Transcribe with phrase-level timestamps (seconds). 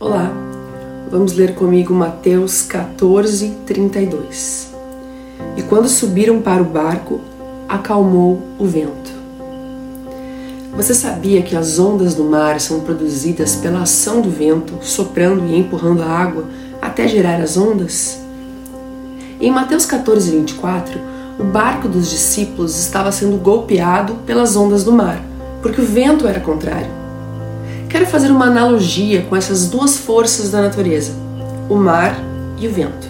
[0.00, 0.32] Olá,
[1.10, 4.72] vamos ler comigo Mateus 14, 32.
[5.56, 7.20] E quando subiram para o barco,
[7.68, 9.10] acalmou o vento.
[10.76, 15.58] Você sabia que as ondas do mar são produzidas pela ação do vento soprando e
[15.58, 16.44] empurrando a água
[16.80, 18.20] até gerar as ondas?
[19.40, 21.00] Em Mateus 14, 24,
[21.40, 25.20] o barco dos discípulos estava sendo golpeado pelas ondas do mar,
[25.60, 26.97] porque o vento era contrário.
[27.88, 31.12] Quero fazer uma analogia com essas duas forças da natureza,
[31.70, 32.22] o mar
[32.58, 33.08] e o vento.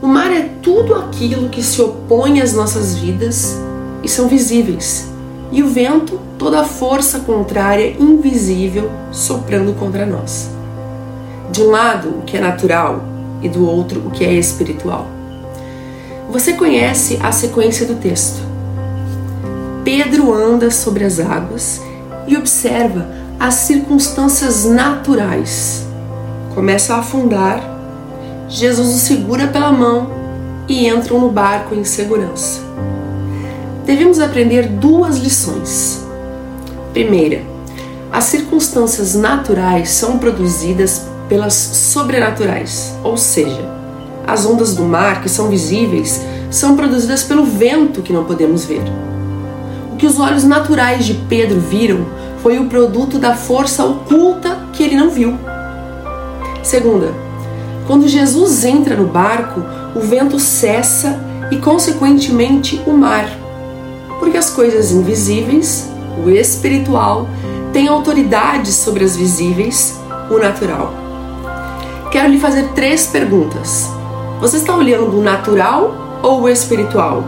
[0.00, 3.54] O mar é tudo aquilo que se opõe às nossas vidas
[4.02, 5.06] e são visíveis,
[5.52, 10.50] e o vento, toda a força contrária invisível soprando contra nós.
[11.50, 13.04] De um lado, o que é natural
[13.42, 15.06] e do outro, o que é espiritual.
[16.30, 18.40] Você conhece a sequência do texto.
[19.84, 21.82] Pedro anda sobre as águas
[22.26, 25.84] e observa as circunstâncias naturais.
[26.54, 27.60] Começa a afundar,
[28.48, 30.12] Jesus o segura pela mão
[30.68, 32.60] e entram no barco em segurança.
[33.84, 36.06] Devemos aprender duas lições.
[36.92, 37.42] Primeira,
[38.12, 43.68] as circunstâncias naturais são produzidas pelas sobrenaturais, ou seja,
[44.24, 48.84] as ondas do mar que são visíveis são produzidas pelo vento que não podemos ver.
[49.92, 54.82] O que os olhos naturais de Pedro viram foi o produto da força oculta que
[54.82, 55.38] ele não viu.
[56.62, 57.14] Segunda,
[57.86, 59.62] quando Jesus entra no barco,
[59.94, 61.20] o vento cessa
[61.50, 63.28] e, consequentemente, o mar,
[64.18, 65.88] porque as coisas invisíveis,
[66.24, 67.28] o espiritual,
[67.72, 69.98] têm autoridade sobre as visíveis,
[70.30, 70.92] o natural.
[72.10, 73.88] Quero lhe fazer três perguntas.
[74.40, 77.24] Você está olhando o natural ou o espiritual?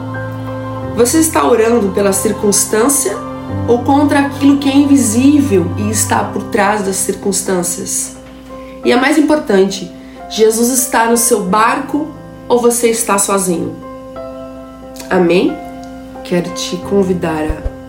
[0.97, 3.17] Você está orando pela circunstância
[3.69, 8.17] ou contra aquilo que é invisível e está por trás das circunstâncias.
[8.85, 9.91] E a mais importante,
[10.31, 12.09] Jesus está no seu barco
[12.49, 13.75] ou você está sozinho?
[15.09, 15.57] Amém?
[16.25, 17.45] Quero te convidar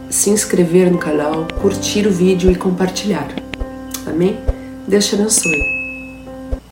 [0.10, 3.28] a se inscrever no canal, curtir o vídeo e compartilhar.
[4.06, 4.40] Amém?
[4.88, 5.75] Deus te abençoe.